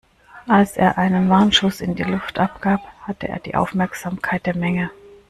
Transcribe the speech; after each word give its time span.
Als 0.47 0.77
er 0.77 0.97
einen 0.97 1.29
Warnschuss 1.29 1.79
in 1.79 1.93
die 1.93 2.01
Luft 2.01 2.39
abgab, 2.39 2.81
hatte 3.03 3.27
er 3.27 3.37
die 3.37 3.53
Aufmerksamkeit 3.53 4.47
der 4.47 4.55
Menge. 4.57 4.89